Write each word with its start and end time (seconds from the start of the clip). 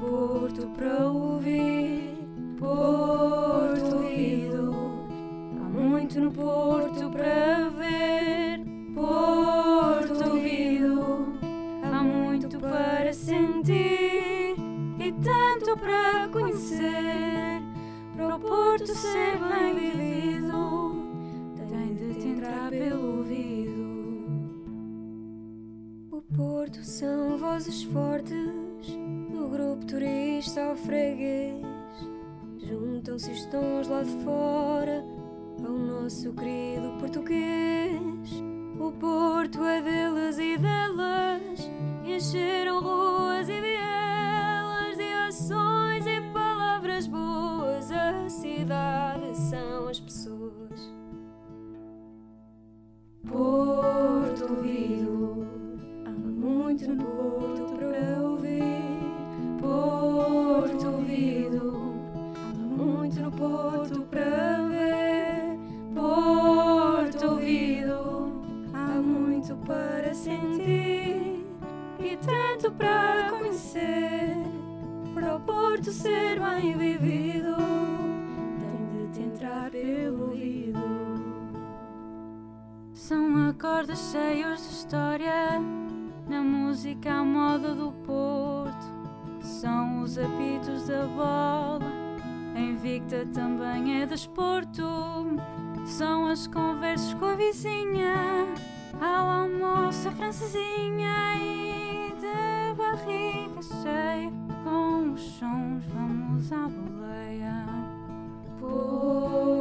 Porto 0.00 0.66
para 0.68 1.06
ouvir, 1.08 2.16
Porto 2.58 3.96
ouvido. 3.96 4.74
Há 5.60 5.68
muito 5.68 6.18
no 6.18 6.32
Porto 6.32 7.10
para 7.10 7.68
ver, 7.68 8.64
Porto 8.94 10.30
ouvido. 10.30 11.34
Há 11.82 12.02
muito 12.02 12.58
para 12.58 13.12
sentir 13.12 14.56
e 14.98 15.12
tanto 15.22 15.78
para 15.78 16.28
conhecer. 16.28 17.60
Para 18.16 18.36
o 18.36 18.40
Porto 18.40 18.86
ser 18.86 19.38
bem 19.50 19.74
vivido, 19.74 21.04
tem 21.68 21.94
de 21.94 22.14
te 22.14 22.26
entrar 22.28 22.70
pelo 22.70 23.18
ouvido. 23.18 24.40
O 26.10 26.22
Porto 26.22 26.82
são 26.82 27.36
vozes 27.36 27.82
fortes 27.82 28.98
grupo 29.50 29.84
turista 29.84 30.62
ao 30.62 30.76
freguês. 30.76 31.60
Juntam-se 32.58 33.32
os 33.32 33.44
tons 33.46 33.88
lá 33.88 34.02
de 34.04 34.24
fora 34.24 35.04
ao 35.58 35.72
nosso 35.72 36.32
querido 36.32 36.96
português. 37.00 38.00
O 38.78 38.92
Porto 38.92 39.62
é 39.64 39.82
deles 39.82 40.38
e 40.38 40.56
delas, 40.56 41.70
encheram 42.04 42.80
ruas 42.80 43.48
e 43.48 43.60
vielas 43.60 44.96
de 44.96 45.12
ações 45.28 46.06
e 46.06 46.20
palavras 46.32 47.06
boas. 47.06 47.90
A 47.90 48.28
cidade 48.30 49.36
são 49.36 49.88
as 49.88 50.00
pessoas. 50.00 50.94
Porto 53.26 54.44
ouvido, 54.48 55.46
há 56.06 56.10
muito 56.10 56.88
no 56.88 57.04
Porto 57.04 57.74
para 57.74 58.09
São 83.00 83.48
acordes 83.48 84.12
cheios 84.12 84.60
de 84.60 84.74
história 84.74 85.58
na 86.28 86.42
música 86.42 87.10
à 87.10 87.24
moda 87.24 87.74
do 87.74 87.92
Porto. 88.06 88.86
São 89.40 90.02
os 90.02 90.18
apitos 90.18 90.86
da 90.86 91.06
bola, 91.06 91.90
Invicta 92.54 93.26
também 93.32 94.02
é 94.02 94.06
desporto. 94.06 94.84
São 95.86 96.26
as 96.26 96.46
conversas 96.46 97.14
com 97.14 97.24
a 97.24 97.34
vizinha, 97.36 98.46
ao 99.00 99.30
almoço 99.44 100.06
a 100.06 100.12
francesinha 100.12 101.36
e 101.38 102.12
de 102.20 102.74
barriga 102.76 103.62
cheia. 103.82 104.30
Com 104.62 105.14
os 105.14 105.22
sons 105.22 105.82
vamos 105.86 106.52
à 106.52 106.68
boleia. 106.68 107.64
Há 108.62 109.59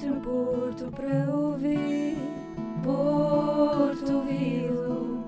muito 0.00 0.06
no 0.06 0.20
Porto 0.20 0.90
para 0.92 1.34
ouvir. 1.34 2.16
Porto 2.82 4.14
ouvido, 4.14 5.24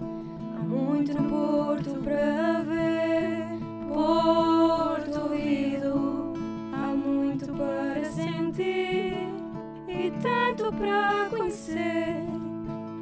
há 0.57 0.63
muito 0.63 1.13
no 1.15 1.29
Porto 1.29 1.91
para 2.03 2.63
ver. 2.63 3.49
Porto 3.89 5.21
ouvido, 5.21 6.33
há 6.73 6.87
muito 6.87 7.53
para 7.53 8.05
sentir 8.05 9.29
e 9.89 10.11
tanto 10.23 10.73
para 10.73 11.29
conhecer. 11.29 12.25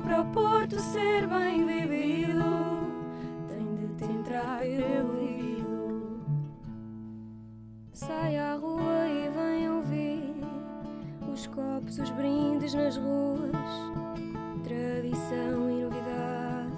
Para 0.02 0.22
o 0.22 0.24
Porto 0.32 0.80
ser 0.80 1.28
bem 1.28 1.64
vivido, 1.64 2.42
tem 3.48 3.76
de 3.76 3.94
te 3.94 4.12
entrar 4.12 4.58
pelo 4.60 5.08
ouvido. 5.10 6.20
Sai 7.92 8.36
à 8.38 8.54
rua 8.56 8.99
copos, 11.50 11.98
os 11.98 12.10
brindes 12.10 12.74
nas 12.74 12.96
ruas, 12.96 13.50
tradição 14.64 15.70
e 15.70 15.82
novidade. 15.84 16.70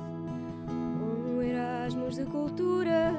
Um 0.68 1.42
Erasmus 1.42 2.16
de 2.16 2.24
culturas 2.26 3.14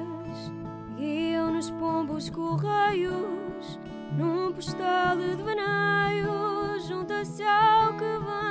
guiam-nos 0.98 1.70
pombos 1.72 2.30
correios 2.30 3.80
num 4.18 4.52
postal 4.54 5.18
de 5.18 5.36
devaneio. 5.36 6.80
Junta-se 6.88 7.44
ao 7.44 7.94
que 7.94 8.04
vem 8.04 8.43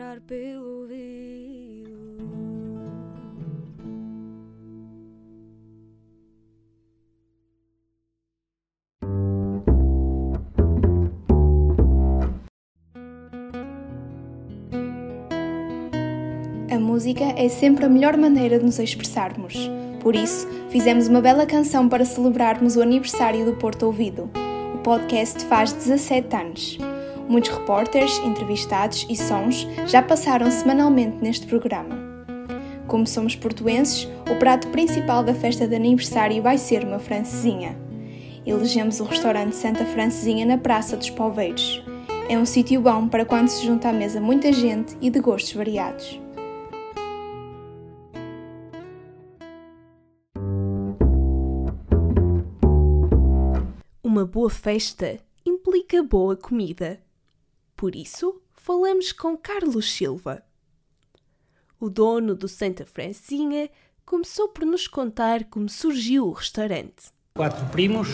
entrar 0.00 0.20
pelo 0.22 0.80
ouvido. 0.80 1.90
A 16.70 16.78
música 16.78 17.24
é 17.36 17.48
sempre 17.50 17.84
a 17.84 17.88
melhor 17.88 18.16
maneira 18.16 18.58
de 18.58 18.64
nos 18.64 18.78
expressarmos. 18.78 19.54
Por 20.00 20.16
isso, 20.16 20.48
fizemos 20.70 21.08
uma 21.08 21.20
bela 21.20 21.44
canção 21.44 21.88
para 21.88 22.06
celebrarmos 22.06 22.74
o 22.76 22.82
aniversário 22.82 23.44
do 23.44 23.54
Porto 23.56 23.84
Ouvido. 23.84 24.30
O 24.74 24.78
podcast 24.78 25.44
faz 25.44 25.72
17 25.74 26.36
anos. 26.36 26.89
Muitos 27.30 27.50
repórteres, 27.50 28.18
entrevistados 28.24 29.06
e 29.08 29.14
sons 29.14 29.64
já 29.86 30.02
passaram 30.02 30.50
semanalmente 30.50 31.18
neste 31.22 31.46
programa. 31.46 31.96
Como 32.88 33.06
somos 33.06 33.36
portuenses, 33.36 34.08
o 34.28 34.34
prato 34.34 34.66
principal 34.66 35.22
da 35.22 35.32
festa 35.32 35.64
de 35.64 35.76
aniversário 35.76 36.42
vai 36.42 36.58
ser 36.58 36.82
uma 36.82 36.98
francesinha. 36.98 37.78
Elegemos 38.44 38.98
o 38.98 39.04
restaurante 39.04 39.54
Santa 39.54 39.84
Francesinha 39.84 40.44
na 40.44 40.58
Praça 40.58 40.96
dos 40.96 41.08
Poveiros. 41.08 41.80
É 42.28 42.36
um 42.36 42.44
sítio 42.44 42.80
bom 42.80 43.06
para 43.06 43.24
quando 43.24 43.46
se 43.46 43.64
junta 43.64 43.90
à 43.90 43.92
mesa 43.92 44.20
muita 44.20 44.52
gente 44.52 44.96
e 45.00 45.08
de 45.08 45.20
gostos 45.20 45.52
variados. 45.52 46.20
Uma 54.02 54.26
boa 54.26 54.50
festa 54.50 55.16
implica 55.46 56.02
boa 56.02 56.34
comida. 56.34 56.98
Por 57.80 57.96
isso, 57.96 58.42
falamos 58.52 59.10
com 59.10 59.38
Carlos 59.38 59.90
Silva. 59.90 60.42
O 61.80 61.88
dono 61.88 62.34
do 62.34 62.46
Santa 62.46 62.84
Francinha 62.84 63.70
começou 64.04 64.48
por 64.48 64.66
nos 64.66 64.86
contar 64.86 65.44
como 65.44 65.66
surgiu 65.66 66.26
o 66.26 66.32
restaurante. 66.32 67.10
Quatro 67.34 67.64
primos, 67.70 68.08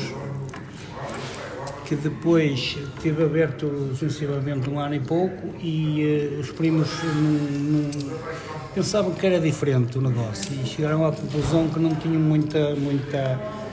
que 1.84 1.96
depois 1.96 2.76
teve 3.02 3.24
aberto 3.24 3.92
sensivelmente 3.96 4.70
um 4.70 4.78
ano 4.78 4.94
e 4.94 5.00
pouco 5.00 5.48
e 5.60 6.00
eh, 6.00 6.38
os 6.38 6.52
primos 6.52 6.88
pensavam 8.72 9.12
que 9.16 9.26
era 9.26 9.40
diferente 9.40 9.98
o 9.98 10.00
negócio 10.00 10.54
e 10.62 10.64
chegaram 10.64 11.04
à 11.04 11.10
conclusão 11.10 11.68
que 11.68 11.80
não 11.80 11.92
tinham 11.96 12.20
muita, 12.20 12.76
muita 12.76 13.65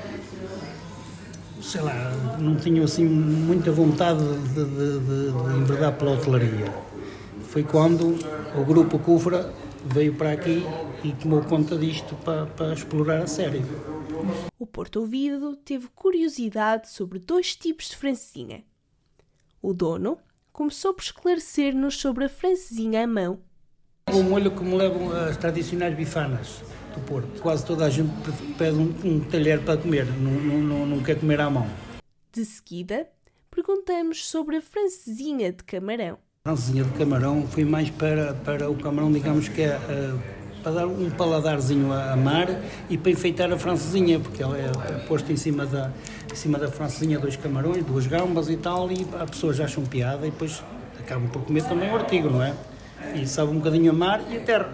sei 1.63 1.81
lá, 1.81 2.12
não 2.38 2.56
tinham 2.57 2.83
assim 2.83 3.06
muita 3.06 3.71
vontade 3.71 4.19
de, 4.19 4.65
de, 4.65 5.00
de, 5.00 5.31
de 5.31 5.57
enverdar 5.57 5.94
pela 5.94 6.12
hotelaria. 6.12 6.71
Foi 7.48 7.63
quando 7.63 8.18
o 8.56 8.65
grupo 8.65 9.00
Cufra 9.00 9.54
veio 9.86 10.13
para 10.13 10.33
aqui 10.33 10.63
e 11.04 11.13
tomou 11.13 11.42
conta 11.42 11.77
disto 11.77 12.15
para, 12.15 12.45
para 12.48 12.74
explorar 12.74 13.24
a 13.24 13.27
sério. 13.27 13.62
O 14.60 14.65
Porto 14.65 15.00
Ouvido 15.01 15.56
teve 15.56 15.88
curiosidade 15.95 16.89
sobre 16.89 17.19
dois 17.19 17.56
tipos 17.56 17.89
de 17.89 17.95
francesinha. 17.95 18.63
O 19.62 19.74
dono 19.74 20.18
começou 20.51 20.94
por 20.94 21.04
esclarecer-nos 21.04 21.98
sobre 21.98 22.25
a 22.25 22.30
francesinha 22.30 23.04
à 23.04 23.07
mão. 23.07 23.39
O 24.12 24.21
molho 24.21 24.51
que 24.51 24.63
me 24.63 24.75
levam 24.75 25.12
as 25.12 25.38
tradicionais 25.38 25.95
bifanas 25.95 26.62
do 26.94 27.06
Porto. 27.06 27.42
Quase 27.42 27.66
toda 27.66 27.86
a 27.86 27.90
gente 27.90 28.12
pede 28.57 28.78
um, 28.78 28.94
um 29.04 29.19
talher 29.19 29.60
para 29.62 29.78
comer, 29.78 30.06
não, 30.06 30.62
não, 30.62 30.86
não 30.86 31.04
quer 31.04 31.19
comer 31.19 31.42
à 31.42 31.50
mão. 31.50 31.68
De 32.31 32.45
seguida, 32.45 33.07
perguntamos 33.51 34.25
sobre 34.25 34.57
a 34.57 34.62
francesinha 34.62 35.51
de 35.51 35.63
camarão. 35.63 36.18
A 36.45 36.50
francesinha 36.50 36.84
de 36.84 36.92
camarão 36.92 37.48
foi 37.48 37.63
mais 37.63 37.90
para, 37.90 38.34
para 38.34 38.69
o 38.69 38.75
camarão, 38.75 39.12
digamos 39.12 39.48
que 39.48 39.62
é 39.62 39.78
uh, 39.78 40.44
para 40.63 40.72
dar 40.72 40.88
um 40.88 41.10
paladarzinho 41.10 41.92
a, 41.92 42.16
mar 42.16 42.48
e 42.90 42.98
para 42.98 43.12
enfeitar 43.12 43.51
a 43.51 43.57
francesinha, 43.57 44.19
porque 44.19 44.42
ela 44.42 44.57
é, 44.57 44.66
é 44.66 45.00
posto 45.07 45.31
em 45.31 45.36
cima 45.36 45.66
da, 45.66 45.92
em 46.31 46.36
cima 46.36 46.57
da 46.57 46.69
francesinha 46.69 47.19
dois 47.19 47.36
camarões, 47.36 47.84
duas 47.86 48.07
gambas 48.07 48.50
e 48.50 48.56
tal, 48.56 48.90
e 48.92 49.06
as 49.19 49.30
pessoas 49.30 49.60
acham 49.60 49.84
piada 49.84 50.25
e 50.25 50.31
depois 50.31 50.63
acabam 51.00 51.30
por 51.30 51.44
comer 51.44 51.63
também 51.63 51.92
o 51.92 51.95
artigo, 51.95 52.30
não 52.30 52.42
é? 52.42 52.54
E 53.13 53.28
sabe 53.28 53.51
um 53.51 53.57
bocadinho 53.57 53.92
a 53.92 53.94
mar 53.94 54.22
e 54.31 54.38
a 54.38 54.40
terra. 54.40 54.74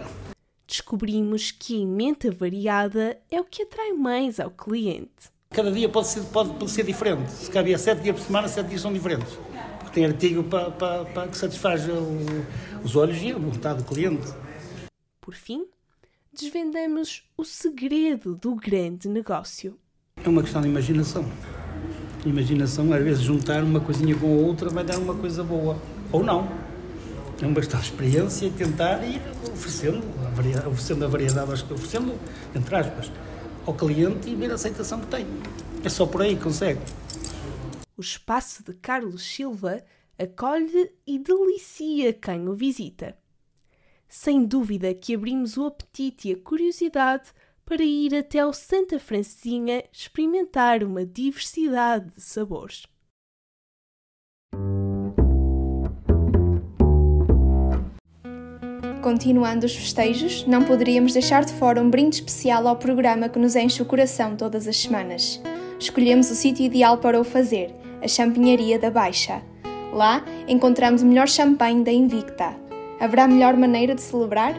Descobrimos 0.69 1.49
que 1.49 1.75
a 1.75 1.81
emenda 1.81 2.31
variada 2.31 3.17
é 3.31 3.41
o 3.41 3.43
que 3.43 3.63
atrai 3.63 3.91
mais 3.91 4.39
ao 4.39 4.51
cliente. 4.51 5.09
Cada 5.49 5.71
dia 5.71 5.89
pode 5.89 6.09
ser, 6.09 6.21
pode, 6.25 6.51
pode 6.51 6.69
ser 6.69 6.85
diferente. 6.85 7.31
Se 7.31 7.49
cabia 7.49 7.75
sete 7.75 8.03
dias 8.03 8.17
por 8.17 8.23
semana, 8.23 8.47
sete 8.47 8.67
dias 8.69 8.81
são 8.81 8.93
diferentes. 8.93 9.33
Porque 9.79 9.95
tem 9.95 10.05
artigo 10.05 10.43
para, 10.43 10.69
para, 10.69 11.05
para 11.05 11.27
que 11.27 11.35
satisfaz 11.35 11.89
o, 11.89 12.83
os 12.83 12.95
olhos 12.95 13.19
e 13.19 13.31
a 13.31 13.37
vontade 13.39 13.81
do 13.81 13.83
cliente. 13.83 14.31
Por 15.19 15.33
fim, 15.33 15.65
desvendamos 16.31 17.23
o 17.35 17.43
segredo 17.43 18.35
do 18.35 18.53
grande 18.53 19.09
negócio. 19.09 19.75
É 20.23 20.29
uma 20.29 20.43
questão 20.43 20.61
de 20.61 20.67
imaginação. 20.67 21.25
Imaginação, 22.23 22.93
às 22.93 23.03
vezes, 23.03 23.23
juntar 23.23 23.63
uma 23.63 23.79
coisinha 23.79 24.15
com 24.15 24.27
a 24.27 24.47
outra 24.47 24.69
vai 24.69 24.83
dar 24.83 24.99
uma 24.99 25.15
coisa 25.15 25.43
boa. 25.43 25.81
Ou 26.11 26.23
não. 26.23 26.68
É 27.41 27.45
uma 27.45 27.55
questão 27.55 27.79
de 27.79 27.85
experiência 27.85 28.45
e 28.47 28.51
tentar 28.51 29.01
ir 29.03 29.21
oferecendo 29.51 30.03
oferecendo 30.67 31.05
a 31.05 31.07
variedade, 31.07 31.51
oferecendo, 31.51 32.19
entre 32.53 32.75
aspas, 32.75 33.11
ao 33.65 33.73
cliente 33.73 34.29
e 34.29 34.35
ver 34.35 34.51
a 34.51 34.55
aceitação 34.55 34.99
que 34.99 35.07
tem. 35.07 35.25
É 35.83 35.89
só 35.89 36.05
por 36.05 36.21
aí 36.21 36.35
que 36.35 36.43
consegue. 36.43 36.79
O 37.95 38.01
espaço 38.01 38.63
de 38.63 38.73
Carlos 38.73 39.23
Silva 39.23 39.83
acolhe 40.17 40.91
e 41.07 41.17
delicia 41.17 42.11
quem 42.11 42.47
o 42.49 42.53
visita. 42.53 43.17
Sem 44.07 44.45
dúvida 44.45 44.93
que 44.93 45.15
abrimos 45.15 45.55
o 45.55 45.65
apetite 45.65 46.29
e 46.29 46.33
a 46.33 46.37
curiosidade 46.37 47.29
para 47.63 47.83
ir 47.83 48.15
até 48.15 48.39
ao 48.39 48.51
Santa 48.51 48.99
Francinha 48.99 49.83
experimentar 49.93 50.83
uma 50.83 51.05
diversidade 51.05 52.09
de 52.15 52.21
sabores. 52.21 52.83
Continuando 59.09 59.65
os 59.65 59.75
festejos, 59.75 60.45
não 60.45 60.63
poderíamos 60.63 61.13
deixar 61.13 61.43
de 61.43 61.51
fora 61.53 61.81
um 61.81 61.89
brinde 61.89 62.17
especial 62.17 62.67
ao 62.67 62.75
programa 62.75 63.27
que 63.27 63.39
nos 63.39 63.55
enche 63.55 63.81
o 63.81 63.85
coração 63.85 64.35
todas 64.35 64.67
as 64.67 64.77
semanas. 64.77 65.41
Escolhemos 65.79 66.29
o 66.29 66.35
sítio 66.35 66.63
ideal 66.63 66.99
para 66.99 67.19
o 67.19 67.23
fazer, 67.23 67.73
a 68.03 68.07
Champinharia 68.07 68.77
da 68.77 68.91
Baixa. 68.91 69.41
Lá 69.91 70.23
encontramos 70.47 71.01
o 71.01 71.07
melhor 71.07 71.27
champanhe 71.27 71.83
da 71.83 71.91
Invicta. 71.91 72.55
Haverá 72.99 73.27
melhor 73.27 73.57
maneira 73.57 73.95
de 73.95 74.01
celebrar? 74.03 74.53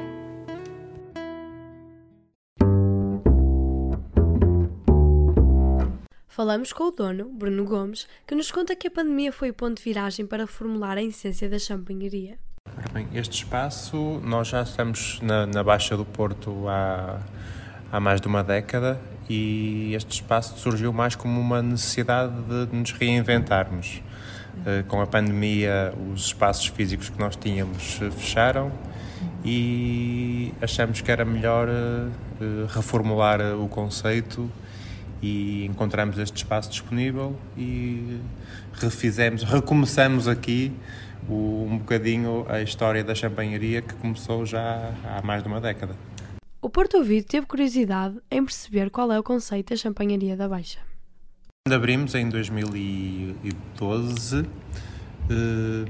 Falamos 6.27 6.73
com 6.73 6.89
o 6.89 6.91
dono, 6.91 7.27
Bruno 7.27 7.65
Gomes, 7.65 8.09
que 8.27 8.35
nos 8.35 8.51
conta 8.51 8.75
que 8.75 8.89
a 8.89 8.91
pandemia 8.91 9.31
foi 9.31 9.51
o 9.51 9.55
ponto 9.55 9.77
de 9.77 9.85
viragem 9.85 10.27
para 10.27 10.43
reformular 10.43 10.99
a 10.99 11.03
essência 11.05 11.49
da 11.49 11.61
champanharia. 11.61 12.37
Bem, 12.93 13.07
este 13.15 13.37
espaço, 13.37 14.21
nós 14.25 14.49
já 14.49 14.63
estamos 14.63 15.21
na, 15.23 15.47
na 15.47 15.63
Baixa 15.63 15.97
do 15.97 16.05
Porto 16.05 16.69
há, 16.69 17.19
há 17.91 18.01
mais 18.01 18.21
de 18.21 18.27
uma 18.27 18.43
década 18.43 19.01
e 19.29 19.95
este 19.95 20.15
espaço 20.15 20.59
surgiu 20.59 20.93
mais 20.93 21.15
como 21.15 21.41
uma 21.41 21.63
necessidade 21.63 22.35
de 22.43 22.77
nos 22.77 22.91
reinventarmos. 22.93 24.03
Uh, 24.59 24.85
com 24.89 25.01
a 25.01 25.07
pandemia, 25.07 25.95
os 26.13 26.27
espaços 26.27 26.67
físicos 26.67 27.09
que 27.09 27.19
nós 27.19 27.37
tínhamos 27.37 28.01
uh, 28.03 28.11
fecharam 28.11 28.73
e 29.45 30.53
achamos 30.61 31.01
que 31.01 31.11
era 31.11 31.25
melhor 31.25 31.69
uh, 31.69 32.67
reformular 32.69 33.41
o 33.55 33.69
conceito 33.69 34.51
e 35.23 35.67
encontramos 35.67 36.19
este 36.19 36.39
espaço 36.39 36.71
disponível 36.71 37.39
e 37.57 38.21
refizemos, 38.73 39.45
recomeçamos 39.45 40.27
aqui 40.27 40.73
o, 41.29 41.67
um 41.69 41.79
bocadinho 41.79 42.47
a 42.49 42.63
história 42.63 43.05
da 43.05 43.15
champanharia 43.15 43.83
que 43.83 43.95
começou 43.95 44.47
já 44.47 44.95
há 45.05 45.21
mais 45.23 45.43
de 45.43 45.49
uma 45.49 45.61
década. 45.61 45.95
O 46.63 46.69
Porto 46.69 46.99
Ouvido 46.99 47.27
teve 47.27 47.47
curiosidade 47.47 48.19
em 48.31 48.45
perceber 48.45 48.91
qual 48.91 49.11
é 49.11 49.19
o 49.19 49.23
conceito 49.23 49.71
da 49.71 49.77
champanharia 49.77 50.37
da 50.37 50.47
Baixa. 50.49 50.79
Quando 51.67 51.75
abrimos 51.75 52.15
em 52.15 52.29
2012, 52.29 54.47
eh, 55.31 55.85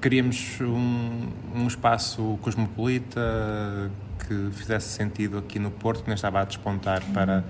queríamos 0.00 0.60
um, 0.60 1.28
um, 1.54 1.66
espaço 1.66 2.38
cosmopolita 2.40 3.90
que 4.26 4.50
fizesse 4.52 4.88
sentido 4.88 5.38
aqui 5.38 5.58
no 5.58 5.70
Porto, 5.70 6.02
que 6.02 6.08
não 6.08 6.14
estava 6.14 6.40
a 6.40 6.44
despontar 6.44 7.02
para, 7.12 7.44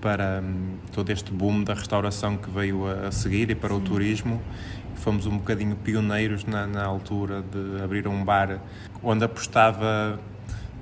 para 0.00 0.42
um, 0.44 0.76
todo 0.92 1.10
este 1.10 1.32
boom 1.32 1.64
da 1.64 1.74
restauração 1.74 2.36
que 2.36 2.50
veio 2.50 2.86
a, 2.86 3.08
a 3.08 3.12
seguir 3.12 3.50
e 3.50 3.54
para 3.54 3.74
o 3.74 3.80
turismo 3.80 4.40
fomos 4.98 5.26
um 5.26 5.38
bocadinho 5.38 5.76
pioneiros 5.76 6.44
na, 6.44 6.66
na 6.66 6.84
altura 6.84 7.42
de 7.42 7.82
abrir 7.82 8.06
um 8.06 8.24
bar 8.24 8.60
onde 9.02 9.24
apostava 9.24 10.18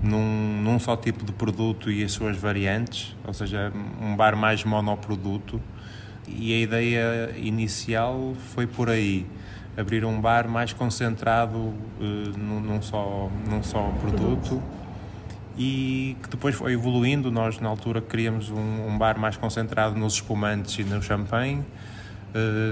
num, 0.03 0.61
num, 0.63 0.79
só 0.79 0.97
tipo 0.97 1.25
de 1.25 1.33
produto 1.33 1.91
e 1.91 2.03
as 2.03 2.13
suas 2.13 2.37
variantes, 2.37 3.17
ou 3.25 3.33
seja, 3.33 3.73
um 4.01 4.17
bar 4.17 4.37
mais 4.37 4.65
monoproduto. 4.65 5.61
E 6.27 6.53
a 6.53 6.59
ideia 6.59 7.35
inicial 7.37 8.35
foi 8.55 8.67
por 8.67 8.91
aí, 8.91 9.27
abrir 9.77 10.05
um 10.05 10.21
bar 10.21 10.49
mais 10.49 10.73
concentrado 10.73 11.57
uh, 11.57 11.75
num, 12.37 12.61
num, 12.61 12.83
só, 12.83 13.31
num 13.49 13.63
só 13.63 13.93
produto 14.01 14.61
e 15.57 16.17
que 16.23 16.29
depois 16.31 16.55
foi 16.55 16.73
evoluindo. 16.73 17.31
Nós, 17.31 17.61
na 17.61 17.69
altura, 17.69 18.01
queríamos 18.01 18.51
um, 18.51 18.89
um 18.89 18.99
bar 18.99 19.19
mais 19.19 19.37
concentrado 19.37 19.97
nos 19.97 20.15
espumantes 20.15 20.79
e 20.79 20.85
no 20.85 21.03
champanhe 21.03 21.65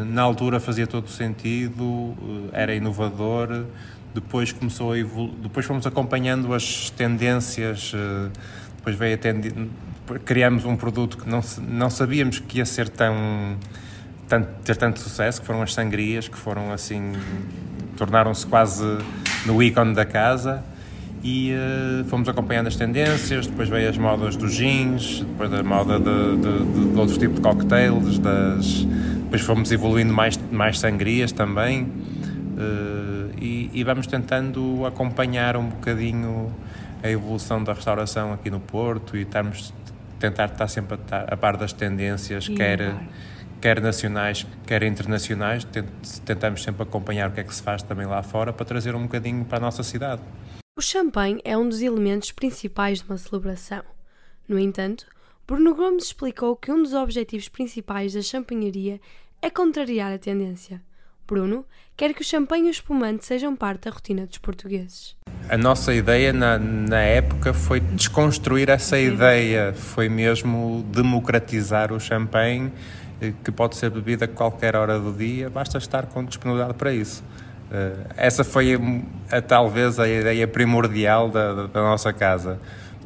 na 0.07 0.23
altura 0.23 0.61
fazia 0.61 0.87
todo 0.87 1.09
sentido, 1.09 2.15
eh, 2.53 2.63
era 2.63 2.75
inovador. 2.75 3.65
Depois 4.15 4.53
começou 4.53 4.93
a 4.93 4.99
evolu 4.99 5.33
depois 5.43 5.67
fomos 5.67 5.87
acompanhando 5.87 6.53
as 6.53 6.91
tendências. 6.91 7.93
Eh, 7.95 8.31
depois 8.77 8.97
veio 8.97 9.17
a 9.17 10.19
criamos 10.19 10.65
um 10.67 10.77
produto 10.77 11.17
que 11.17 11.29
não, 11.29 11.41
não 11.67 11.89
sabíamos 11.89 12.39
que 12.39 12.59
ia 12.59 12.67
ser 12.67 12.91
tão, 12.91 13.57
ter 14.63 14.77
tanto 14.77 15.01
sucesso, 15.01 15.41
que 15.41 15.47
foram 15.47 15.63
as 15.63 15.73
sangrias, 15.73 16.29
que 16.29 16.37
foram 16.37 16.71
assim 16.71 17.13
tornaram-se 17.97 18.47
quase 18.47 18.85
no 19.47 19.63
ícone 19.63 19.95
da 19.95 20.05
casa 20.05 20.63
e 21.23 21.55
uh, 21.55 22.05
fomos 22.05 22.29
acompanhando 22.29 22.67
as 22.67 22.77
tendências, 22.77 23.47
depois 23.47 23.69
veio 23.71 23.89
as 23.89 23.97
modas 23.97 24.37
dos 24.37 24.53
jeans, 24.53 25.21
depois 25.21 25.51
a 25.55 25.63
moda 25.63 25.99
de, 25.99 26.37
de, 26.37 26.65
de, 26.65 26.93
de 26.93 26.99
outros 26.99 27.17
tipos 27.17 27.37
de 27.37 27.41
cocktails, 27.41 28.19
das, 28.19 28.87
depois 29.25 29.43
fomos 29.43 29.73
evoluindo 29.73 30.13
mais, 30.13 30.37
mais 30.51 30.79
sangrias 30.79 31.33
também 31.33 31.83
uh, 31.83 33.33
e, 33.41 33.71
e, 33.73 33.85
vamos 33.85 34.07
tentando 34.07 34.87
acompanhar 34.87 35.57
um 35.57 35.69
bocadinho 35.69 36.55
a 37.03 37.11
evolução 37.11 37.63
da 37.63 37.73
restauração 37.73 38.33
aqui 38.33 38.51
no 38.51 38.61
Porto 38.61 39.17
e 39.17 39.23
estamos 39.23 39.75
tentar 40.19 40.47
estar 40.47 40.69
sempre 40.69 40.99
a, 41.11 41.37
par 41.37 41.57
das 41.57 41.73
tendências, 41.73 42.49
quer, 42.49 42.95
quer 43.61 43.81
nacionais, 43.81 44.47
quer 44.67 44.83
internacionais, 44.83 45.67
tentamos 46.25 46.63
sempre 46.63 46.83
acompanhar 46.83 47.29
o 47.29 47.33
que 47.33 47.41
é 47.41 47.45
que 47.45 47.55
se 47.55 47.63
faz 47.63 47.83
também 47.83 48.07
lá 48.07 48.23
fora 48.23 48.53
para 48.53 48.65
trazer 48.65 48.95
um 48.95 49.03
bocadinho 49.03 49.45
para 49.45 49.59
a 49.59 49.61
nossa 49.61 49.83
cidade. 49.83 50.23
O 50.79 50.83
champanhe 50.83 51.41
é 51.45 51.57
um 51.57 51.69
dos 51.69 51.83
elementos 51.83 52.33
principais 52.33 53.01
de 53.01 53.09
uma 53.09 53.19
celebração. 53.19 53.83
No 54.49 54.59
entanto, 54.59 55.07
Bruno 55.47 55.75
Gomes 55.75 56.05
explicou 56.05 56.57
que 56.57 56.73
um 56.73 56.83
dos 56.83 56.95
objetivos 56.95 57.51
principais 57.51 58.15
da 58.15 58.23
champanharia 58.23 58.99
é 59.43 59.51
contrariar 59.51 60.11
a 60.11 60.19
tendência. 60.19 60.81
Bruno 61.27 61.67
quer 61.95 62.15
que 62.15 62.23
o 62.23 62.25
champanhe 62.25 62.65
e 62.65 62.69
o 62.69 62.71
espumante 62.71 63.27
sejam 63.27 63.55
parte 63.55 63.85
da 63.85 63.91
rotina 63.91 64.25
dos 64.25 64.39
portugueses. 64.39 65.15
A 65.51 65.59
nossa 65.59 65.93
ideia 65.93 66.33
na, 66.33 66.59
na 66.59 67.01
época 67.01 67.53
foi 67.53 67.79
desconstruir 67.81 68.71
essa 68.71 68.99
ideia, 68.99 69.75
foi 69.75 70.09
mesmo 70.09 70.83
democratizar 70.91 71.93
o 71.93 72.01
champanhe, 72.01 72.73
eh, 73.21 73.35
que 73.45 73.53
pode 73.53 73.77
ser 73.77 73.91
bebido 73.91 74.25
a 74.25 74.29
qualquer 74.29 74.75
hora 74.75 74.99
do 74.99 75.13
dia, 75.13 75.51
basta 75.51 75.77
estar 75.77 76.07
com 76.07 76.25
disponibilidade 76.25 76.73
para 76.73 76.95
isso. 76.95 77.23
Uh, 77.71 78.07
essa 78.17 78.45
foi 78.45 78.75
a, 78.75 79.37
a, 79.37 79.43
talvez 79.43 79.99
a 79.99 80.09
ideia 80.09 80.47
primordial 80.47 81.29
da, 81.29 81.67
da, 81.67 81.83
nossa 81.83 82.13
casa. 82.13 82.61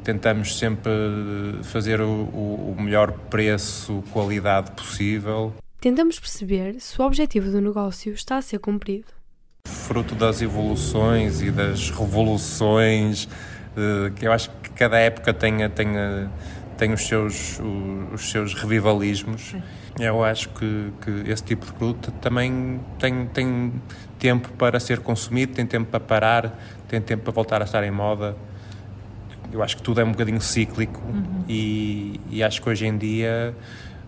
Tentamos 0.09 0.59
sempre 0.59 0.91
fazer 1.65 2.01
o, 2.01 2.09
o, 2.09 2.75
melhor 2.81 3.13
preço, 3.13 4.03
qualidade 4.11 4.71
possível. 4.71 5.53
Tentamos 5.79 6.19
perceber 6.19 6.81
se 6.81 6.99
o 6.99 7.05
objetivo 7.05 7.51
do 7.51 7.61
negócio 7.61 8.15
está 8.15 8.39
a 8.39 8.43
ser 8.43 8.59
cumprido. 8.59 9.09
Fruto 9.67 10.15
das 10.15 10.41
evoluções 10.41 11.43
e 11.43 11.51
das 11.51 11.91
revoluções, 11.91 13.29
eh, 13.77 14.11
que 14.17 14.27
eu 14.27 14.33
acho 14.33 14.49
que 14.63 14.71
cada 14.71 14.99
época 14.99 15.35
tem, 15.35 15.69
tem, 15.69 15.89
tem 16.79 16.93
os, 16.95 17.07
seus, 17.07 17.61
os 18.11 18.31
seus 18.31 18.55
revivalismos. 18.55 19.55
Eu 20.01 20.25
acho 20.25 20.49
que, 20.49 20.91
que 21.03 21.31
esse 21.31 21.43
tipo 21.43 21.67
de 21.67 21.73
produto 21.73 22.11
também 22.13 22.81
tem, 22.99 23.27
tem 23.27 23.75
tempo 24.19 24.49
para 24.53 24.81
ser 24.81 25.01
consumido, 25.01 25.53
tem 25.53 25.67
tempo 25.67 25.91
para 25.91 26.01
parar, 26.01 26.59
tem 26.89 26.99
tempo 26.99 27.25
para 27.25 27.33
voltar 27.35 27.61
a 27.61 27.67
estar 27.67 27.85
em 27.85 27.91
moda. 27.91 28.35
Eu 29.53 29.63
acho 29.63 29.77
que 29.77 29.83
tudo 29.83 30.01
é 30.01 30.05
um 30.05 30.13
bocadinho 30.13 30.41
cíclico 30.41 31.01
uhum. 31.01 31.45
e, 31.49 32.21
e 32.31 32.43
acho 32.43 32.61
que 32.63 32.69
hoje 32.69 32.87
em 32.87 32.97
dia 32.97 33.55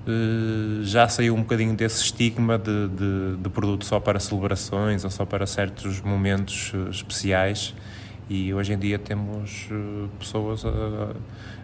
Uh, 0.00 0.82
já 0.82 1.06
saiu 1.09 1.35
um 1.35 1.42
bocadinho 1.42 1.76
desse 1.76 2.02
estigma 2.04 2.59
de, 2.59 2.88
de, 2.88 3.37
de, 3.37 3.50
produto 3.50 3.85
só 3.85 4.00
para 4.00 4.18
celebrações 4.18 5.04
ou 5.04 5.11
só 5.11 5.26
para 5.26 5.47
certos 5.47 6.00
momentos 6.00 6.73
uh, 6.73 6.88
especiais 6.88 7.75
e 8.26 8.54
hoje 8.54 8.73
em 8.73 8.78
dia 8.78 8.99
temos 8.99 9.68
uh, 9.70 10.09
pessoas 10.18 10.64
a, 10.64 10.70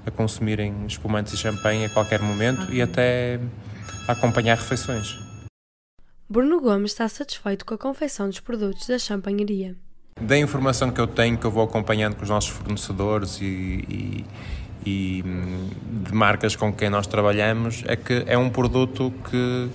a, 0.04 0.11
consumirem 0.11 0.85
espumantes 0.87 1.33
e 1.33 1.37
champanhe 1.38 1.87
a 1.87 1.88
qualquer 1.88 2.21
momento 2.21 2.71
e 2.71 2.83
até 2.83 3.40
a 4.06 4.12
acompanhar 4.12 4.59
refeições. 4.59 5.16
Bruno 6.28 6.61
Gomes 6.61 6.90
está 6.90 7.09
satisfeito 7.09 7.64
com 7.64 7.73
a 7.73 7.78
confecção 7.78 8.28
dos 8.28 8.40
produtos 8.40 8.87
da 8.87 8.99
champanharia. 8.99 9.76
Da 10.20 10.38
informação 10.38 10.90
que 10.90 11.00
eu 11.00 11.06
tenho, 11.06 11.37
que 11.37 11.44
eu 11.44 11.50
vou 11.50 11.62
acompanhando 11.62 12.16
com 12.16 12.23
os 12.23 12.30
nossos 12.30 12.50
fornecedores 12.50 13.38
e, 13.40 13.44
e 13.44 14.25
e 14.87 15.23
hum, 15.26 15.68
de 16.04 16.14
marcas 16.14 16.54
com 16.54 16.73
quem 16.73 16.88
nós 16.88 17.06
trabalhamos 17.08 17.82
é 17.88 17.96
que 17.96 18.23
é 18.26 18.38
um 18.38 18.49
produto 18.49 19.12
que 19.28 19.68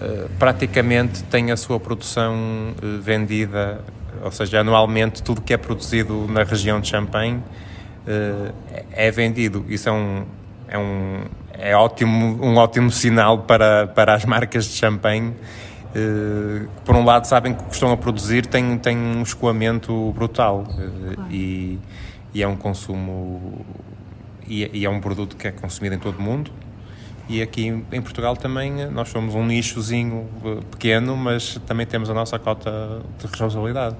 uh, 0.00 0.30
praticamente 0.38 1.22
tem 1.24 1.52
a 1.52 1.56
sua 1.56 1.78
produção 1.78 2.34
uh, 2.82 3.00
vendida, 3.00 3.84
ou 4.24 4.32
seja, 4.32 4.60
anualmente 4.60 5.22
tudo 5.22 5.42
que 5.42 5.52
é 5.52 5.58
produzido 5.58 6.26
na 6.26 6.42
região 6.42 6.80
de 6.80 6.88
Champagne 6.88 7.36
uh, 7.38 8.54
é 8.92 9.10
vendido. 9.10 9.64
Isso 9.68 9.90
é 9.90 9.92
um, 9.92 10.24
é 10.66 10.78
um, 10.78 11.24
é 11.52 11.76
ótimo, 11.76 12.42
um 12.42 12.56
ótimo 12.56 12.90
sinal 12.90 13.40
para, 13.40 13.88
para 13.88 14.14
as 14.14 14.24
marcas 14.24 14.64
de 14.64 14.72
champanhe. 14.72 15.34
Uh, 15.90 16.68
por 16.84 16.94
um 16.94 17.04
lado 17.04 17.26
sabem 17.26 17.52
que 17.52 17.62
o 17.62 17.66
que 17.66 17.74
estão 17.74 17.90
a 17.90 17.96
produzir 17.96 18.46
tem, 18.46 18.78
tem 18.78 18.96
um 18.96 19.22
escoamento 19.22 20.12
brutal 20.12 20.60
uh, 20.60 21.14
claro. 21.14 21.32
e, 21.32 21.80
e 22.32 22.42
é 22.42 22.46
um 22.46 22.56
consumo 22.56 23.64
e, 24.46 24.70
e, 24.72 24.84
é 24.84 24.90
um 24.90 25.00
produto 25.00 25.36
que 25.36 25.48
é 25.48 25.52
consumido 25.52 25.96
em 25.96 25.98
todo 25.98 26.18
o 26.18 26.22
mundo. 26.22 26.52
E 27.28 27.40
aqui 27.40 27.66
em 27.66 28.02
Portugal 28.02 28.36
também 28.36 28.90
nós 28.90 29.08
somos 29.08 29.36
um 29.36 29.46
nichozinho 29.46 30.28
eh, 30.44 30.60
pequeno, 30.68 31.16
mas 31.16 31.60
também 31.64 31.86
temos 31.86 32.10
a 32.10 32.14
nossa 32.14 32.40
cota 32.40 33.02
de 33.18 33.26
responsabilidade. 33.26 33.96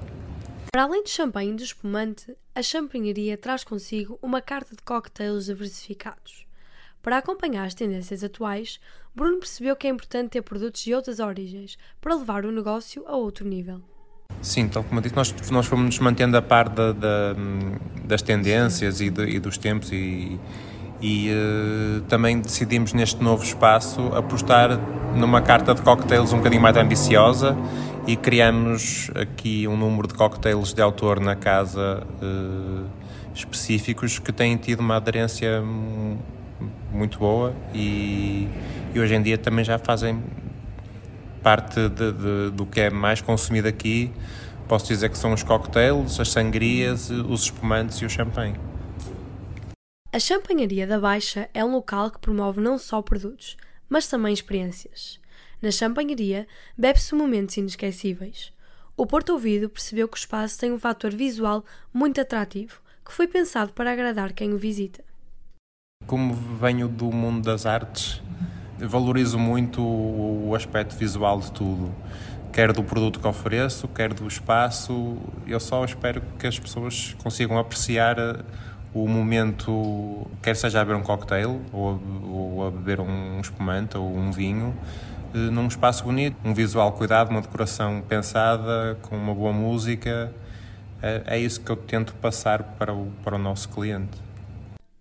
Para 0.69 0.83
além 0.83 1.01
de 1.01 1.09
champanhe 1.09 1.51
e 1.51 1.55
de 1.55 1.63
espumante, 1.63 2.35
a 2.53 2.61
champanharia 2.61 3.37
traz 3.37 3.63
consigo 3.63 4.19
uma 4.21 4.41
carta 4.41 4.75
de 4.75 4.81
cocktails 4.83 5.45
diversificados. 5.45 6.45
Para 7.01 7.17
acompanhar 7.17 7.65
as 7.65 7.73
tendências 7.73 8.23
atuais, 8.23 8.79
Bruno 9.15 9.39
percebeu 9.39 9.75
que 9.75 9.87
é 9.87 9.89
importante 9.89 10.29
ter 10.29 10.41
produtos 10.41 10.83
de 10.83 10.93
outras 10.93 11.19
origens 11.19 11.77
para 11.99 12.15
levar 12.15 12.45
o 12.45 12.51
negócio 12.51 13.03
a 13.07 13.15
outro 13.15 13.47
nível. 13.47 13.81
Sim, 14.41 14.67
tal 14.67 14.83
como 14.83 14.99
eu 14.99 15.03
disse, 15.03 15.15
nós, 15.15 15.51
nós 15.51 15.65
fomos 15.65 15.85
nos 15.85 15.99
mantendo 15.99 16.37
a 16.37 16.41
par 16.41 16.69
da, 16.69 16.91
da, 16.93 17.35
das 18.05 18.21
tendências 18.21 19.01
e, 19.01 19.09
de, 19.09 19.23
e, 19.23 19.39
dos 19.39 19.57
tempos 19.57 19.91
e, 19.91 20.39
e 21.01 21.29
uh, 21.31 22.01
também 22.01 22.39
decidimos 22.39 22.93
neste 22.93 23.21
novo 23.21 23.43
espaço 23.43 24.01
apostar 24.15 24.79
numa 25.15 25.41
carta 25.41 25.73
de 25.73 25.81
cocktails 25.81 26.31
um 26.33 26.37
bocadinho 26.37 26.61
mais 26.61 26.77
ambiciosa 26.77 27.57
e 28.07 28.15
criamos 28.15 29.11
aqui 29.15 29.67
um 29.67 29.75
número 29.75 30.07
de 30.07 30.13
cocktails 30.13 30.73
de 30.73 30.81
autor 30.81 31.19
na 31.19 31.35
casa 31.35 32.03
uh, 32.21 32.85
específicos 33.33 34.17
que 34.17 34.31
têm 34.31 34.55
tido 34.57 34.79
uma 34.79 34.95
aderência 34.95 35.61
muito 36.91 37.19
boa 37.19 37.55
e, 37.73 38.47
e 38.93 38.99
hoje 38.99 39.15
em 39.15 39.21
dia 39.21 39.37
também 39.37 39.63
já 39.63 39.79
fazem 39.79 40.21
parte 41.41 41.89
de, 41.89 42.11
de, 42.11 42.51
do 42.51 42.65
que 42.65 42.81
é 42.81 42.89
mais 42.89 43.21
consumido 43.21 43.67
aqui, 43.67 44.11
posso 44.67 44.87
dizer 44.87 45.09
que 45.09 45.17
são 45.17 45.33
os 45.33 45.43
cocktails, 45.43 46.19
as 46.19 46.29
sangrias, 46.29 47.09
os 47.09 47.43
espumantes 47.43 47.97
e 47.97 48.05
o 48.05 48.09
champanhe. 48.09 48.55
A 50.13 50.19
Champanharia 50.19 50.85
da 50.85 50.99
Baixa 50.99 51.49
é 51.53 51.63
um 51.63 51.71
local 51.71 52.11
que 52.11 52.19
promove 52.19 52.59
não 52.59 52.77
só 52.77 53.01
produtos, 53.01 53.55
mas 53.87 54.07
também 54.07 54.33
experiências. 54.33 55.21
Na 55.61 55.71
champanharia, 55.71 56.47
bebe-se 56.77 57.15
momentos 57.15 57.55
inesquecíveis. 57.55 58.51
O 58.97 59.05
Porto 59.05 59.31
Ouvido 59.31 59.69
percebeu 59.69 60.07
que 60.07 60.17
o 60.17 60.19
espaço 60.19 60.59
tem 60.59 60.71
um 60.71 60.79
fator 60.79 61.13
visual 61.13 61.63
muito 61.93 62.19
atrativo, 62.19 62.81
que 63.05 63.13
foi 63.13 63.27
pensado 63.27 63.71
para 63.73 63.91
agradar 63.91 64.33
quem 64.33 64.53
o 64.53 64.57
visita. 64.57 65.03
Como 66.05 66.33
venho 66.33 66.87
do 66.87 67.11
mundo 67.11 67.45
das 67.45 67.65
artes, 67.65 68.21
valorizo 68.77 69.39
muito 69.39 69.81
o 69.81 70.53
aspecto 70.55 70.95
visual 70.95 71.39
de 71.39 71.51
tudo, 71.51 71.93
quer 72.51 72.73
do 72.73 72.83
produto 72.83 73.19
que 73.19 73.27
ofereço, 73.27 73.87
quer 73.87 74.13
do 74.13 74.27
espaço. 74.27 75.17
Eu 75.47 75.59
só 75.59 75.85
espero 75.85 76.21
que 76.37 76.47
as 76.47 76.59
pessoas 76.59 77.15
consigam 77.23 77.57
apreciar 77.57 78.17
eh, 78.17 78.39
o 78.93 79.07
momento, 79.07 80.27
quer 80.41 80.55
seja 80.55 80.81
a 80.81 80.85
beber 80.85 80.99
um 80.99 81.03
cocktail 81.03 81.61
ou, 81.71 82.01
ou 82.25 82.67
a 82.67 82.71
beber 82.71 82.99
um 82.99 83.39
espumante 83.39 83.97
ou 83.97 84.13
um 84.13 84.31
vinho, 84.31 84.75
eh, 85.33 85.37
num 85.37 85.67
espaço 85.67 86.03
bonito, 86.03 86.35
um 86.43 86.53
visual 86.53 86.91
cuidado, 86.91 87.29
uma 87.29 87.41
decoração 87.41 88.03
pensada, 88.07 88.97
com 89.03 89.15
uma 89.15 89.33
boa 89.33 89.53
música. 89.53 90.33
É, 91.01 91.23
é 91.25 91.39
isso 91.39 91.61
que 91.61 91.71
eu 91.71 91.77
tento 91.77 92.13
passar 92.15 92.63
para 92.63 92.93
o, 92.93 93.11
para 93.23 93.35
o 93.35 93.39
nosso 93.39 93.69
cliente. 93.69 94.30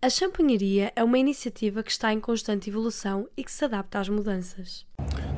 A 0.03 0.09
champanharia 0.09 0.91
é 0.97 1.05
uma 1.05 1.19
iniciativa 1.19 1.83
que 1.83 1.91
está 1.91 2.11
em 2.11 2.19
constante 2.19 2.71
evolução 2.71 3.29
e 3.37 3.45
que 3.45 3.53
se 3.53 3.67
adapta 3.67 3.99
às 3.99 4.09
mudanças. 4.09 4.87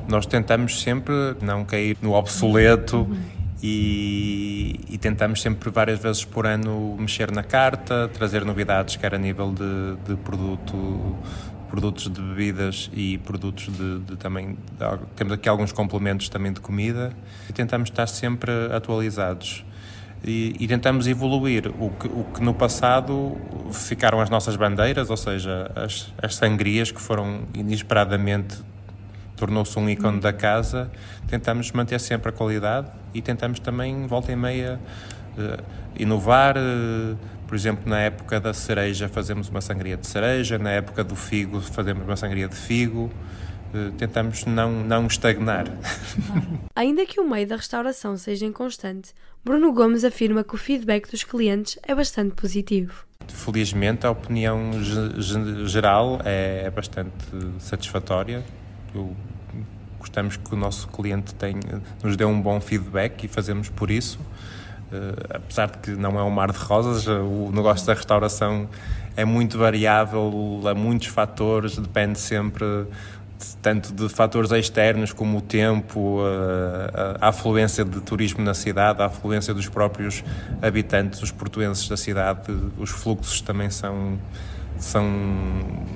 Nós 0.07 0.25
tentamos 0.25 0.81
sempre 0.81 1.13
não 1.41 1.65
cair 1.65 1.97
no 2.01 2.13
obsoleto 2.13 2.99
uhum. 2.99 3.21
e, 3.61 4.79
e, 4.89 4.97
tentamos 4.97 5.41
sempre 5.41 5.69
várias 5.69 5.99
vezes 5.99 6.23
por 6.23 6.47
ano 6.47 6.95
mexer 6.97 7.29
na 7.29 7.43
carta, 7.43 8.07
trazer 8.13 8.45
novidades, 8.45 8.95
quer 8.95 9.13
a 9.13 9.17
nível 9.17 9.51
de, 9.51 9.97
de 10.07 10.15
produto, 10.21 11.17
produtos 11.69 12.09
de 12.09 12.21
bebidas 12.21 12.89
e 12.93 13.17
produtos 13.17 13.65
de, 13.65 13.99
de 13.99 14.15
também. 14.15 14.53
De, 14.53 15.05
temos 15.13 15.33
aqui 15.33 15.49
alguns 15.49 15.73
complementos 15.73 16.29
também 16.29 16.53
de 16.53 16.61
comida 16.61 17.13
e 17.49 17.51
tentamos 17.51 17.89
estar 17.89 18.07
sempre 18.07 18.49
atualizados 18.71 19.65
e, 20.23 20.55
e, 20.59 20.67
tentamos 20.67 21.05
evoluir 21.07 21.67
o 21.79 21.89
que, 21.89 22.07
o 22.07 22.23
que 22.33 22.41
no 22.41 22.53
passado 22.53 23.37
ficaram 23.73 24.21
as 24.21 24.29
nossas 24.29 24.55
bandeiras, 24.55 25.09
ou 25.09 25.17
seja, 25.17 25.69
as, 25.75 26.13
as 26.21 26.35
sangrias 26.35 26.91
que 26.91 27.01
foram 27.01 27.41
inesperadamente 27.53 28.57
tornou-se 29.35 29.77
um 29.77 29.89
ícone 29.89 30.21
da 30.21 30.31
casa, 30.31 30.89
tentamos 31.27 31.71
manter 31.71 31.99
sempre 31.99 32.29
a 32.29 32.31
qualidade 32.31 32.89
e 33.13 33.21
tentamos 33.21 33.59
também, 33.59 34.07
volta 34.07 34.31
e 34.31 34.35
meia, 34.35 34.79
uh, 35.37 35.61
inovar. 35.97 36.55
Uh, 36.57 37.17
por 37.45 37.55
exemplo, 37.55 37.87
na 37.87 37.99
época 37.99 38.39
da 38.39 38.53
cereja 38.53 39.07
fazemos 39.09 39.49
uma 39.49 39.61
sangria 39.61 39.97
de 39.97 40.07
cereja, 40.07 40.57
na 40.57 40.71
época 40.71 41.03
do 41.03 41.15
figo 41.15 41.61
fazemos 41.61 42.03
uma 42.03 42.15
sangria 42.15 42.47
de 42.47 42.55
figo. 42.55 43.11
Eh, 43.73 43.91
tentamos 43.97 44.45
não, 44.45 44.71
não 44.71 45.07
estagnar. 45.07 45.65
Ainda 46.75 47.05
que 47.05 47.19
o 47.19 47.29
meio 47.29 47.47
da 47.47 47.55
restauração 47.55 48.15
seja 48.15 48.45
inconstante, 48.45 49.13
Bruno 49.43 49.73
Gomes 49.73 50.03
afirma 50.03 50.43
que 50.43 50.53
o 50.53 50.57
feedback 50.57 51.09
dos 51.09 51.23
clientes 51.23 51.79
é 51.83 51.95
bastante 51.95 52.35
positivo. 52.35 53.05
Felizmente, 53.27 54.05
a 54.05 54.11
opinião 54.11 54.71
geral 55.65 56.19
é, 56.23 56.63
é 56.65 56.69
bastante 56.69 57.11
satisfatória. 57.59 58.43
Eu, 58.93 59.15
gostamos 59.97 60.37
que 60.37 60.53
o 60.53 60.57
nosso 60.57 60.87
cliente 60.89 61.33
tenha, 61.35 61.81
nos 62.03 62.15
dê 62.15 62.25
um 62.25 62.39
bom 62.39 62.59
feedback 62.59 63.23
e 63.23 63.27
fazemos 63.27 63.69
por 63.69 63.89
isso. 63.89 64.19
Uh, 64.91 65.35
apesar 65.35 65.71
de 65.71 65.77
que 65.79 65.91
não 65.91 66.19
é 66.19 66.23
um 66.23 66.29
mar 66.29 66.51
de 66.51 66.57
rosas, 66.57 67.07
o 67.07 67.49
negócio 67.51 67.87
da 67.87 67.93
restauração 67.93 68.69
é 69.15 69.25
muito 69.25 69.57
variável, 69.57 70.61
há 70.65 70.75
muitos 70.75 71.07
fatores, 71.07 71.77
depende 71.77 72.19
sempre 72.19 72.65
tanto 73.61 73.93
de 73.93 74.09
fatores 74.09 74.51
externos 74.51 75.13
como 75.13 75.37
o 75.37 75.41
tempo, 75.41 76.19
a, 76.21 77.25
a, 77.25 77.29
afluência 77.29 77.83
de 77.83 78.01
turismo 78.01 78.43
na 78.43 78.53
cidade, 78.53 79.01
a 79.01 79.05
afluência 79.05 79.53
dos 79.53 79.67
próprios 79.67 80.23
habitantes, 80.61 81.21
os 81.21 81.31
portuenses 81.31 81.87
da 81.87 81.97
cidade, 81.97 82.51
os 82.77 82.89
fluxos 82.89 83.41
também 83.41 83.69
são, 83.69 84.19
são 84.77 85.05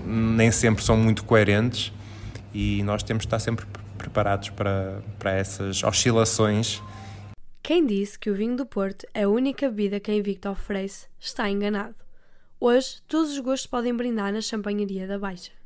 nem 0.06 0.51
sempre 0.51 0.84
são 0.84 0.98
muito 0.98 1.24
coerentes 1.24 1.92
e 2.54 2.82
nós 2.84 3.04
temos 3.04 3.22
de 3.22 3.27
estar 3.27 3.39
sempre 3.39 3.66
preparados 3.98 4.50
para, 4.50 5.01
para 5.20 5.32
essas 5.32 5.84
oscilações. 5.84 6.82
Quem 7.62 7.86
disse 7.86 8.18
que 8.18 8.30
o 8.30 8.36
vinho 8.36 8.56
do 8.56 8.66
Porto 8.66 9.06
é 9.13 9.24
a 9.24 9.30
única 9.30 9.70
bebida 9.70 10.00
que 10.00 10.10
a 10.10 10.16
Invicta 10.16 10.50
oferece 10.50 11.08
está 11.20 11.50
enganado. 11.50 11.96
Hoje, 12.60 13.01
todos 13.08 13.32
os 13.32 13.39
gostos 13.39 13.68
podem 13.68 13.94
brindar 13.94 14.32
na 14.32 14.42
champanharia 14.42 15.06
da 15.06 15.20
Baixa. 15.20 15.57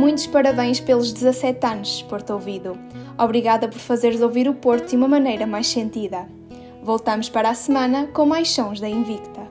Muitos 0.00 0.26
parabéns 0.26 0.80
pelos 0.80 1.12
17 1.12 1.66
anos, 1.66 2.00
Porto 2.08 2.30
Ouvido. 2.32 2.74
Obrigada 3.18 3.68
por 3.68 3.78
fazeres 3.78 4.22
ouvir 4.22 4.48
o 4.48 4.54
Porto 4.54 4.88
de 4.88 4.96
uma 4.96 5.06
maneira 5.06 5.46
mais 5.46 5.66
sentida. 5.66 6.26
Voltamos 6.82 7.28
para 7.28 7.50
a 7.50 7.54
semana 7.54 8.06
com 8.06 8.24
mais 8.24 8.50
sons 8.50 8.80
da 8.80 8.88
Invicta. 8.88 9.42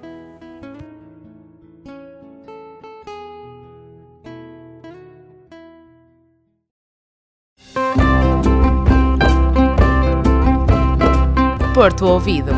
Porto 11.75 12.07
Ouvido. 12.07 12.49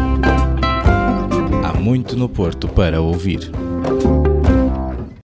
Há 1.62 1.74
muito 1.78 2.16
no 2.16 2.30
Porto 2.30 2.70
para 2.70 3.02
ouvir. 3.02 3.52